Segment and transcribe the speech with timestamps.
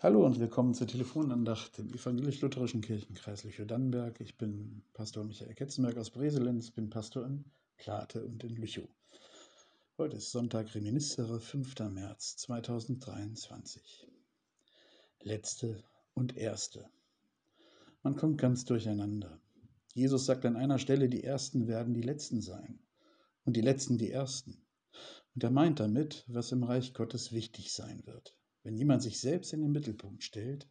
[0.00, 4.20] Hallo und willkommen zur Telefonandacht im evangelisch-lutherischen Kirchenkreis Lüchow-Dannenberg.
[4.20, 7.44] Ich bin Pastor Michael Ketzenberg aus Breselenz, bin Pastor in
[7.78, 8.88] Plate und in Lüchow.
[9.96, 11.80] Heute ist Sonntag Reminiscere, 5.
[11.90, 14.06] März 2023.
[15.24, 15.82] Letzte
[16.14, 16.88] und Erste.
[18.04, 19.40] Man kommt ganz durcheinander.
[19.94, 22.78] Jesus sagt an einer Stelle, die Ersten werden die Letzten sein
[23.44, 24.62] und die Letzten die Ersten.
[25.34, 28.37] Und er meint damit, was im Reich Gottes wichtig sein wird.
[28.68, 30.68] Wenn jemand sich selbst in den Mittelpunkt stellt,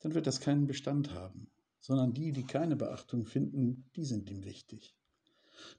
[0.00, 4.44] dann wird das keinen Bestand haben, sondern die, die keine Beachtung finden, die sind ihm
[4.44, 4.96] wichtig.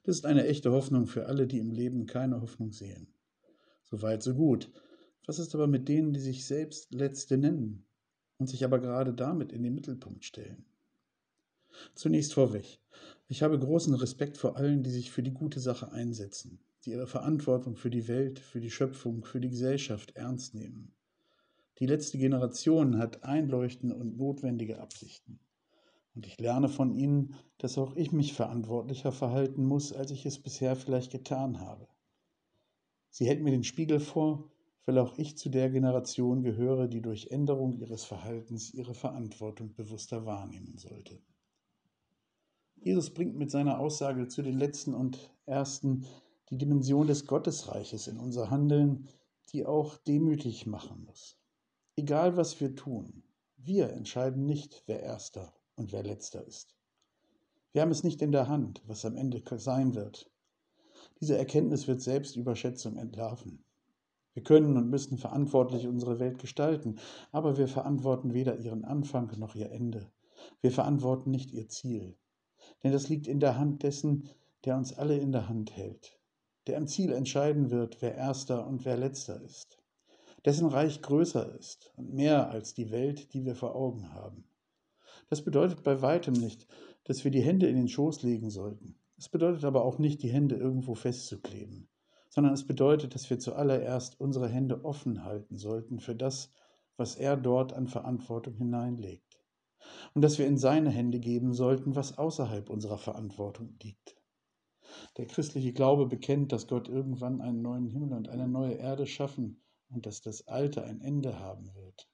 [0.04, 3.12] Das ist eine echte Hoffnung für alle, die im Leben keine Hoffnung sehen.
[3.84, 4.72] So weit, so gut.
[5.26, 7.84] Was ist aber mit denen, die sich selbst Letzte nennen
[8.38, 10.64] und sich aber gerade damit in den Mittelpunkt stellen?
[11.94, 12.80] Zunächst vorweg.
[13.28, 17.06] Ich habe großen Respekt vor allen, die sich für die gute Sache einsetzen, die ihre
[17.06, 20.94] Verantwortung für die Welt, für die Schöpfung, für die Gesellschaft ernst nehmen.
[21.80, 25.40] Die letzte Generation hat einleuchtende und notwendige Absichten.
[26.14, 30.38] Und ich lerne von ihnen, dass auch ich mich verantwortlicher verhalten muss, als ich es
[30.38, 31.88] bisher vielleicht getan habe.
[33.08, 34.50] Sie hält mir den Spiegel vor,
[34.84, 40.26] weil auch ich zu der Generation gehöre, die durch Änderung ihres Verhaltens ihre Verantwortung bewusster
[40.26, 41.18] wahrnehmen sollte.
[42.76, 46.04] Jesus bringt mit seiner Aussage zu den Letzten und Ersten
[46.50, 49.08] die Dimension des Gottesreiches in unser Handeln,
[49.52, 51.39] die auch demütig machen muss.
[51.96, 53.24] Egal was wir tun,
[53.56, 56.76] wir entscheiden nicht, wer erster und wer letzter ist.
[57.72, 60.30] Wir haben es nicht in der Hand, was am Ende sein wird.
[61.20, 63.64] Diese Erkenntnis wird Selbstüberschätzung entlarven.
[64.34, 66.98] Wir können und müssen verantwortlich unsere Welt gestalten,
[67.32, 70.10] aber wir verantworten weder ihren Anfang noch ihr Ende.
[70.60, 72.16] Wir verantworten nicht ihr Ziel.
[72.82, 74.28] Denn das liegt in der Hand dessen,
[74.64, 76.18] der uns alle in der Hand hält,
[76.66, 79.79] der am Ziel entscheiden wird, wer erster und wer letzter ist
[80.44, 84.44] dessen Reich größer ist und mehr als die Welt, die wir vor Augen haben.
[85.28, 86.66] Das bedeutet bei weitem nicht,
[87.04, 88.96] dass wir die Hände in den Schoß legen sollten.
[89.18, 91.88] Es bedeutet aber auch nicht, die Hände irgendwo festzukleben,
[92.28, 96.50] sondern es bedeutet, dass wir zuallererst unsere Hände offen halten sollten für das,
[96.96, 99.38] was er dort an Verantwortung hineinlegt.
[100.14, 104.16] Und dass wir in seine Hände geben sollten, was außerhalb unserer Verantwortung liegt.
[105.16, 109.62] Der christliche Glaube bekennt, dass Gott irgendwann einen neuen Himmel und eine neue Erde schaffen
[109.90, 112.08] und dass das Alte ein Ende haben wird.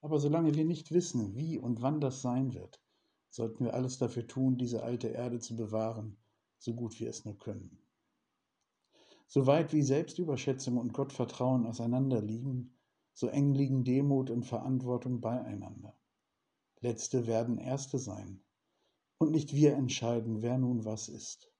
[0.00, 2.82] Aber solange wir nicht wissen, wie und wann das sein wird,
[3.30, 6.18] sollten wir alles dafür tun, diese alte Erde zu bewahren,
[6.58, 7.78] so gut wir es nur können.
[9.26, 12.76] So weit wie Selbstüberschätzung und Gottvertrauen auseinanderliegen,
[13.14, 15.96] so eng liegen Demut und Verantwortung beieinander.
[16.80, 18.42] Letzte werden Erste sein.
[19.18, 21.50] Und nicht wir entscheiden, wer nun was ist.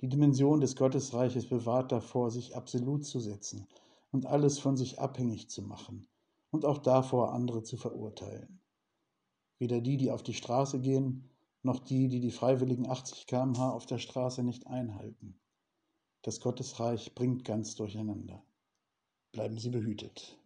[0.00, 3.68] Die Dimension des Gottesreiches bewahrt davor, sich absolut zu setzen
[4.10, 6.08] und alles von sich abhängig zu machen
[6.50, 8.60] und auch davor andere zu verurteilen.
[9.58, 11.28] Weder die, die auf die Straße gehen,
[11.62, 15.40] noch die, die die freiwilligen 80 km/h auf der Straße nicht einhalten.
[16.22, 18.42] Das Gottesreich bringt ganz durcheinander.
[19.32, 20.37] Bleiben Sie behütet.